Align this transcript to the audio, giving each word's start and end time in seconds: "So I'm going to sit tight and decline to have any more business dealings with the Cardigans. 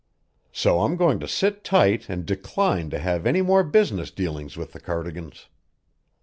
"So 0.51 0.81
I'm 0.81 0.95
going 0.95 1.19
to 1.19 1.27
sit 1.27 1.63
tight 1.63 2.09
and 2.09 2.25
decline 2.25 2.89
to 2.89 2.97
have 2.97 3.27
any 3.27 3.43
more 3.43 3.63
business 3.63 4.09
dealings 4.09 4.57
with 4.57 4.71
the 4.73 4.79
Cardigans. 4.79 5.47